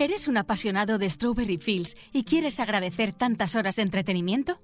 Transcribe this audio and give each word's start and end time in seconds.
¿Eres 0.00 0.28
un 0.28 0.36
apasionado 0.36 0.96
de 0.96 1.10
Strawberry 1.10 1.58
Fields 1.58 1.96
y 2.12 2.22
quieres 2.22 2.60
agradecer 2.60 3.12
tantas 3.12 3.56
horas 3.56 3.74
de 3.74 3.82
entretenimiento? 3.82 4.60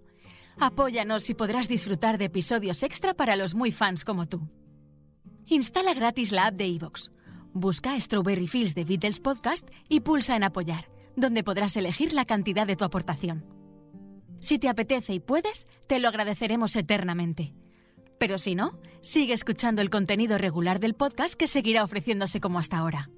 Apóyanos 0.61 1.29
y 1.29 1.35
podrás 1.35 1.67
disfrutar 1.67 2.19
de 2.19 2.27
episodios 2.27 2.85
extra 2.85 3.15
para 3.15 3.35
los 3.35 3.57
muy 3.57 3.73
fans 3.73 4.05
como 4.05 4.29
tú. 4.29 4.49
Instala 5.47 5.93
gratis 5.93 6.31
la 6.31 6.47
app 6.47 6.55
de 6.55 6.69
iVoox. 6.69 7.11
Busca 7.53 7.99
Strawberry 7.99 8.47
Fields 8.47 8.77
de 8.77 8.85
Beatles 8.85 9.19
Podcast 9.19 9.69
y 9.89 10.01
pulsa 10.01 10.37
en 10.37 10.45
Apoyar, 10.45 10.89
donde 11.17 11.43
podrás 11.43 11.77
elegir 11.77 12.13
la 12.13 12.25
cantidad 12.25 12.65
de 12.65 12.77
tu 12.77 12.85
aportación. 12.85 13.45
Si 14.39 14.61
te 14.61 14.69
apetece 14.69 15.15
y 15.15 15.21
puedes, 15.21 15.67
te 15.89 15.99
lo 15.99 16.07
agradeceremos 16.07 16.77
eternamente. 16.77 17.55
Pero 18.21 18.39
si 18.39 18.55
no, 18.55 18.79
sigue 19.03 19.33
escuchando 19.33 19.83
el 19.83 19.91
contenido 19.91 20.39
regular 20.39 20.79
del 20.79 20.95
podcast 20.95 21.35
que 21.35 21.49
seguirá 21.49 21.83
ofreciéndose 21.83 22.39
como 22.39 22.61
hasta 22.61 22.79
ahora. 22.79 23.11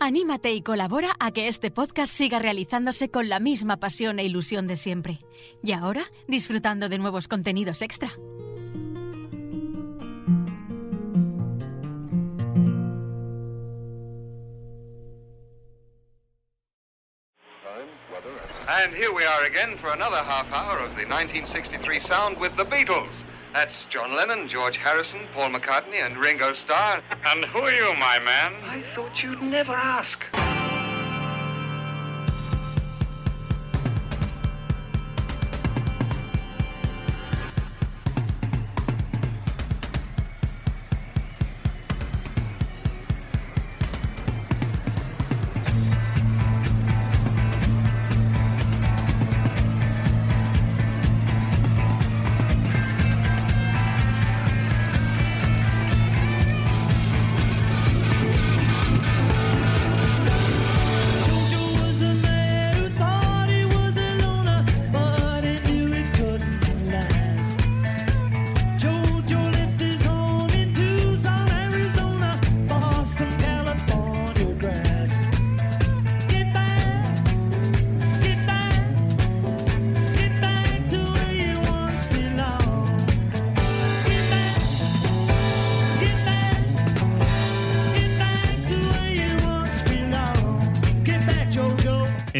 Anímate 0.00 0.52
y 0.52 0.62
colabora 0.62 1.16
a 1.18 1.32
que 1.32 1.48
este 1.48 1.72
podcast 1.72 2.12
siga 2.12 2.38
realizándose 2.38 3.10
con 3.10 3.28
la 3.28 3.40
misma 3.40 3.78
pasión 3.78 4.20
e 4.20 4.24
ilusión 4.24 4.68
de 4.68 4.76
siempre. 4.76 5.18
Y 5.60 5.72
ahora, 5.72 6.04
disfrutando 6.28 6.88
de 6.88 6.98
nuevos 6.98 7.26
contenidos 7.26 7.82
extra. 7.82 8.12
And 18.68 18.94
here 18.94 19.12
we 19.12 19.24
are 19.24 19.46
again 19.46 19.76
for 19.78 19.88
another 19.88 20.22
half 20.22 20.46
hour 20.52 20.78
of 20.78 20.94
the 20.94 21.06
1963 21.06 21.98
sound 21.98 22.38
with 22.38 22.54
the 22.56 22.64
Beatles. 22.64 23.24
That's 23.52 23.86
John 23.86 24.14
Lennon, 24.14 24.48
George 24.48 24.76
Harrison, 24.76 25.26
Paul 25.34 25.50
McCartney, 25.50 26.04
and 26.04 26.16
Ringo 26.16 26.52
Starr. 26.52 27.02
And 27.26 27.44
who 27.46 27.60
are 27.60 27.72
you, 27.72 27.94
my 27.94 28.18
man? 28.18 28.54
I 28.64 28.80
thought 28.80 29.22
you'd 29.22 29.42
never 29.42 29.72
ask. 29.72 30.24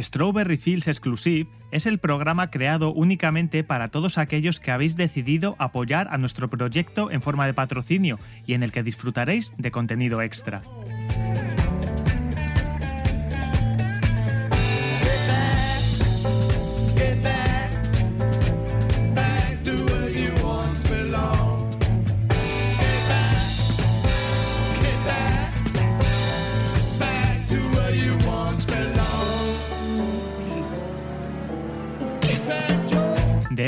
Strawberry 0.09 0.57
Fields 0.57 0.89
Exclusive 0.89 1.51
es 1.71 1.85
el 1.85 1.99
programa 1.99 2.51
creado 2.51 2.95
únicamente 2.95 3.63
para 3.63 3.89
todos 3.89 4.17
aquellos 4.17 4.59
que 4.59 4.71
habéis 4.71 4.97
decidido 4.97 5.55
apoyar 5.59 6.09
a 6.11 6.17
nuestro 6.17 6.49
proyecto 6.49 7.11
en 7.11 7.21
forma 7.21 7.45
de 7.45 7.53
patrocinio 7.53 8.19
y 8.47 8.55
en 8.55 8.63
el 8.63 8.73
que 8.73 8.83
disfrutaréis 8.83 9.53
de 9.59 9.71
contenido 9.71 10.23
extra. 10.23 10.63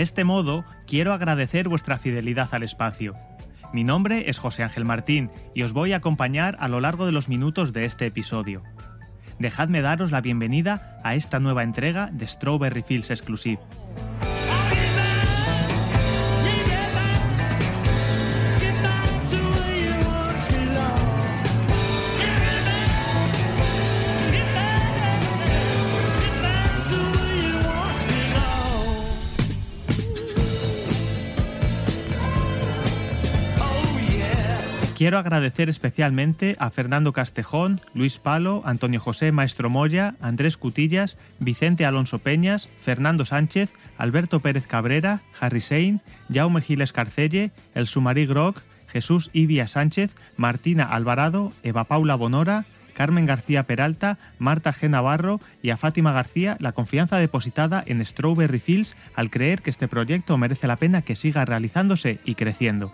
De 0.00 0.04
este 0.04 0.24
modo, 0.24 0.64
quiero 0.86 1.12
agradecer 1.12 1.68
vuestra 1.68 1.98
fidelidad 1.98 2.48
al 2.52 2.62
espacio. 2.62 3.16
Mi 3.74 3.84
nombre 3.84 4.30
es 4.30 4.38
José 4.38 4.62
Ángel 4.62 4.86
Martín 4.86 5.30
y 5.54 5.62
os 5.62 5.74
voy 5.74 5.92
a 5.92 5.96
acompañar 5.96 6.56
a 6.58 6.68
lo 6.68 6.80
largo 6.80 7.04
de 7.04 7.12
los 7.12 7.28
minutos 7.28 7.74
de 7.74 7.84
este 7.84 8.06
episodio. 8.06 8.62
Dejadme 9.38 9.82
daros 9.82 10.10
la 10.10 10.22
bienvenida 10.22 10.98
a 11.04 11.16
esta 11.16 11.38
nueva 11.38 11.64
entrega 11.64 12.08
de 12.14 12.26
Strawberry 12.26 12.80
Fields 12.80 13.10
Exclusive. 13.10 13.60
Quiero 35.00 35.16
agradecer 35.16 35.70
especialmente 35.70 36.56
a 36.58 36.68
Fernando 36.68 37.14
Castejón, 37.14 37.80
Luis 37.94 38.18
Palo, 38.18 38.60
Antonio 38.66 39.00
José 39.00 39.32
Maestro 39.32 39.70
Moya, 39.70 40.14
Andrés 40.20 40.58
Cutillas, 40.58 41.16
Vicente 41.38 41.86
Alonso 41.86 42.18
Peñas, 42.18 42.68
Fernando 42.82 43.24
Sánchez, 43.24 43.72
Alberto 43.96 44.40
Pérez 44.40 44.66
Cabrera, 44.66 45.22
Harry 45.40 45.62
Sein, 45.62 46.02
Jaume 46.30 46.60
Giles 46.60 46.92
Carcelle, 46.92 47.50
El 47.74 47.86
Sumarí 47.86 48.26
Groc, 48.26 48.60
Jesús 48.88 49.30
Ibia 49.32 49.68
Sánchez, 49.68 50.10
Martina 50.36 50.84
Alvarado, 50.84 51.50
Eva 51.62 51.84
Paula 51.84 52.14
Bonora, 52.14 52.66
Carmen 52.92 53.24
García 53.24 53.62
Peralta, 53.62 54.18
Marta 54.38 54.70
G. 54.74 54.90
Navarro 54.90 55.40
y 55.62 55.70
a 55.70 55.78
Fátima 55.78 56.12
García 56.12 56.58
la 56.60 56.72
confianza 56.72 57.16
depositada 57.16 57.82
en 57.86 58.04
Strawberry 58.04 58.58
Fields 58.58 58.96
al 59.14 59.30
creer 59.30 59.62
que 59.62 59.70
este 59.70 59.88
proyecto 59.88 60.36
merece 60.36 60.66
la 60.66 60.76
pena 60.76 61.00
que 61.00 61.16
siga 61.16 61.46
realizándose 61.46 62.20
y 62.26 62.34
creciendo. 62.34 62.92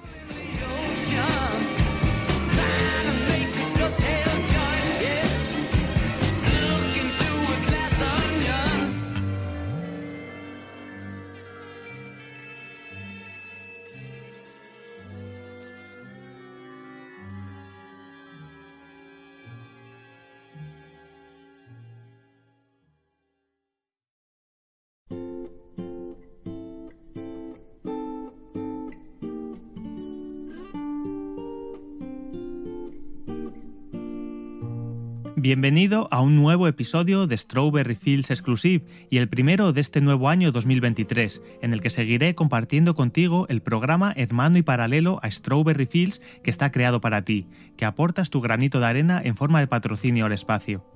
Bienvenido 35.38 36.08
a 36.10 36.22
un 36.22 36.34
nuevo 36.34 36.66
episodio 36.66 37.26
de 37.26 37.36
Strawberry 37.36 37.94
Fields 37.94 38.30
Exclusive 38.30 38.86
y 39.10 39.18
el 39.18 39.28
primero 39.28 39.74
de 39.74 39.82
este 39.82 40.00
nuevo 40.00 40.30
año 40.30 40.50
2023, 40.50 41.42
en 41.60 41.74
el 41.74 41.82
que 41.82 41.90
seguiré 41.90 42.34
compartiendo 42.34 42.94
contigo 42.94 43.44
el 43.50 43.60
programa 43.60 44.14
hermano 44.16 44.56
y 44.56 44.62
paralelo 44.62 45.20
a 45.22 45.30
Strawberry 45.30 45.84
Fields 45.84 46.22
que 46.42 46.50
está 46.50 46.72
creado 46.72 47.02
para 47.02 47.20
ti, 47.20 47.48
que 47.76 47.84
aportas 47.84 48.30
tu 48.30 48.40
granito 48.40 48.80
de 48.80 48.86
arena 48.86 49.20
en 49.22 49.36
forma 49.36 49.60
de 49.60 49.66
patrocinio 49.66 50.24
al 50.24 50.32
espacio. 50.32 50.86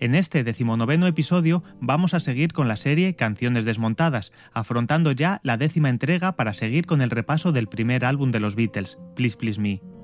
En 0.00 0.14
este 0.14 0.44
decimonoveno 0.44 1.06
episodio 1.06 1.62
vamos 1.80 2.12
a 2.12 2.20
seguir 2.20 2.52
con 2.52 2.68
la 2.68 2.76
serie 2.76 3.16
Canciones 3.16 3.64
Desmontadas, 3.64 4.32
afrontando 4.52 5.12
ya 5.12 5.40
la 5.42 5.56
décima 5.56 5.88
entrega 5.88 6.36
para 6.36 6.52
seguir 6.52 6.84
con 6.84 7.00
el 7.00 7.08
repaso 7.08 7.52
del 7.52 7.68
primer 7.68 8.04
álbum 8.04 8.32
de 8.32 8.40
los 8.40 8.54
Beatles, 8.54 8.98
Please 9.14 9.38
Please 9.38 9.58
Me. 9.58 9.95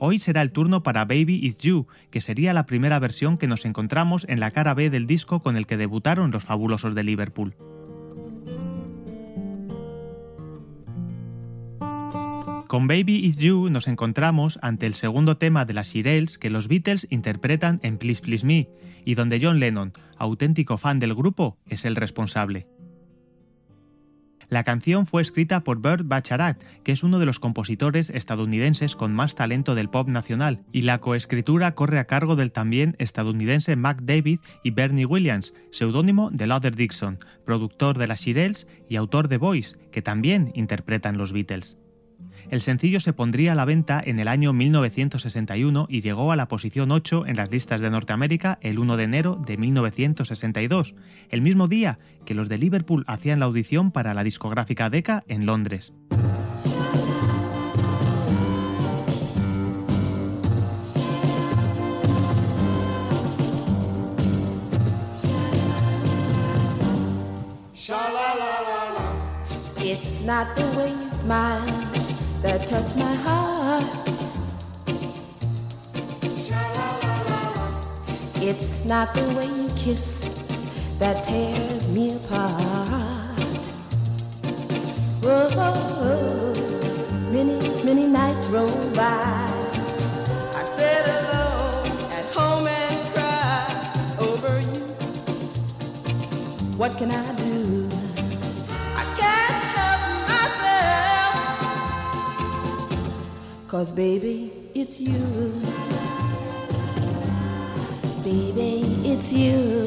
Hoy 0.00 0.20
será 0.20 0.42
el 0.42 0.52
turno 0.52 0.84
para 0.84 1.04
Baby 1.04 1.40
It's 1.42 1.58
You, 1.58 1.88
que 2.10 2.20
sería 2.20 2.52
la 2.52 2.66
primera 2.66 3.00
versión 3.00 3.36
que 3.36 3.48
nos 3.48 3.64
encontramos 3.64 4.24
en 4.28 4.38
la 4.38 4.52
cara 4.52 4.72
B 4.74 4.90
del 4.90 5.08
disco 5.08 5.42
con 5.42 5.56
el 5.56 5.66
que 5.66 5.76
debutaron 5.76 6.30
los 6.30 6.44
fabulosos 6.44 6.94
de 6.94 7.02
Liverpool. 7.02 7.56
Con 12.68 12.86
Baby 12.86 13.26
It's 13.26 13.38
You 13.38 13.70
nos 13.70 13.88
encontramos 13.88 14.58
ante 14.62 14.86
el 14.86 14.94
segundo 14.94 15.36
tema 15.36 15.64
de 15.64 15.72
las 15.72 15.88
Shirelles 15.88 16.38
que 16.38 16.50
los 16.50 16.68
Beatles 16.68 17.08
interpretan 17.10 17.80
en 17.82 17.98
Please 17.98 18.22
Please 18.22 18.46
Me, 18.46 18.68
y 19.04 19.14
donde 19.16 19.40
John 19.42 19.58
Lennon, 19.58 19.94
auténtico 20.18 20.78
fan 20.78 21.00
del 21.00 21.14
grupo, 21.14 21.58
es 21.66 21.84
el 21.84 21.96
responsable. 21.96 22.68
La 24.48 24.64
canción 24.64 25.04
fue 25.04 25.20
escrita 25.20 25.60
por 25.60 25.78
Burt 25.78 26.06
Bacharach, 26.06 26.58
que 26.82 26.92
es 26.92 27.02
uno 27.02 27.18
de 27.18 27.26
los 27.26 27.38
compositores 27.38 28.08
estadounidenses 28.08 28.96
con 28.96 29.12
más 29.12 29.34
talento 29.34 29.74
del 29.74 29.90
pop 29.90 30.08
nacional, 30.08 30.62
y 30.72 30.82
la 30.82 30.98
coescritura 30.98 31.74
corre 31.74 31.98
a 31.98 32.06
cargo 32.06 32.34
del 32.34 32.50
también 32.50 32.96
estadounidense 32.98 33.76
Mac 33.76 34.00
David 34.02 34.40
y 34.64 34.70
Bernie 34.70 35.04
Williams, 35.04 35.52
seudónimo 35.70 36.30
de 36.30 36.46
Luther 36.46 36.74
Dixon, 36.74 37.18
productor 37.44 37.98
de 37.98 38.06
las 38.06 38.22
Shirelles 38.22 38.66
y 38.88 38.96
autor 38.96 39.28
de 39.28 39.36
Voice, 39.36 39.76
que 39.92 40.00
también 40.00 40.50
interpretan 40.54 41.18
los 41.18 41.32
Beatles. 41.32 41.76
El 42.50 42.60
sencillo 42.60 43.00
se 43.00 43.12
pondría 43.12 43.52
a 43.52 43.54
la 43.54 43.64
venta 43.64 44.02
en 44.04 44.18
el 44.18 44.28
año 44.28 44.52
1961 44.52 45.86
y 45.90 46.00
llegó 46.00 46.32
a 46.32 46.36
la 46.36 46.48
posición 46.48 46.90
8 46.90 47.26
en 47.26 47.36
las 47.36 47.50
listas 47.50 47.80
de 47.80 47.90
Norteamérica 47.90 48.58
el 48.62 48.78
1 48.78 48.96
de 48.96 49.04
enero 49.04 49.38
de 49.44 49.56
1962, 49.56 50.94
el 51.28 51.42
mismo 51.42 51.68
día 51.68 51.98
que 52.24 52.34
los 52.34 52.48
de 52.48 52.58
Liverpool 52.58 53.04
hacían 53.06 53.40
la 53.40 53.46
audición 53.46 53.90
para 53.92 54.14
la 54.14 54.24
discográfica 54.24 54.88
Decca 54.88 55.24
en 55.28 55.46
Londres. 55.46 55.92
That 72.42 72.66
touch 72.68 72.94
my 72.94 73.14
heart. 73.14 73.82
It's 78.40 78.76
not 78.84 79.12
the 79.14 79.28
way 79.36 79.46
you 79.46 79.68
kiss 79.76 80.20
that 80.98 81.24
tears 81.24 81.88
me 81.88 82.14
apart. 82.14 83.66
Whoa, 85.22 86.54
many, 87.32 87.58
many 87.84 88.06
nights 88.06 88.46
roll 88.46 88.68
by. 88.94 89.48
I 90.54 90.64
sit 90.76 91.08
alone 91.18 91.86
at 92.12 92.26
home 92.32 92.66
and 92.68 93.14
cry 93.14 93.66
over 94.20 94.60
you. 94.60 94.84
What 96.76 96.96
can 96.98 97.10
I 97.10 97.34
do? 97.34 97.47
Cause 103.68 103.92
baby, 103.92 104.50
it's 104.74 104.98
you. 104.98 105.52
Baby, 108.24 108.80
it's 109.04 109.30
you. 109.30 109.84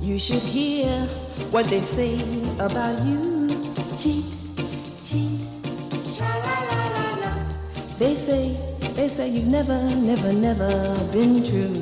You 0.00 0.16
should 0.16 0.42
hear 0.42 1.08
what 1.50 1.66
they 1.66 1.80
say 1.80 2.14
about 2.60 3.04
you. 3.04 3.48
Cheat, 3.98 4.36
cheat. 5.02 5.42
They 7.98 8.14
say, 8.14 8.54
they 8.94 9.08
say 9.08 9.28
you've 9.28 9.46
never, 9.46 9.76
never, 9.96 10.32
never 10.32 10.94
been 11.10 11.42
true. 11.42 11.74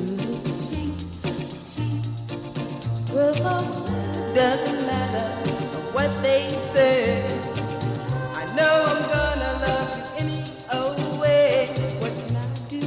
Cheat, 0.71 1.05
Well, 3.13 3.33
doesn't 4.33 4.87
matter 4.87 5.46
what 5.97 6.13
they 6.21 6.47
say. 6.73 7.25
I 8.41 8.43
know 8.55 8.73
I'm 8.91 9.01
gonna 9.15 9.51
love 9.65 9.89
you 9.97 10.03
any 10.23 10.41
old 10.71 11.01
way. 11.19 11.73
What 12.01 12.13
can 12.19 12.35
I 12.35 12.47
do 12.69 12.81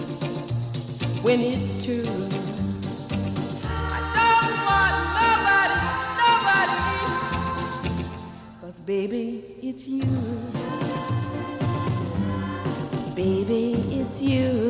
when 1.26 1.40
it's 1.40 1.72
true? 1.84 2.06
I 3.66 3.98
don't 4.18 4.56
want 4.70 4.96
nobody, 5.18 5.78
nobody. 6.22 6.80
Cause 8.60 8.78
baby, 8.78 9.24
it's 9.60 9.88
you. 9.88 10.06
Baby, 13.16 13.74
it's 13.98 14.22
you. 14.22 14.69